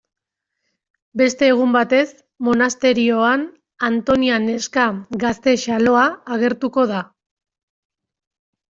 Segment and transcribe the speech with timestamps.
[1.21, 1.99] Beste egun batez,
[2.47, 3.45] monasterioan
[3.91, 4.89] Antonia neska
[5.27, 7.07] gazte xaloa agertuko da.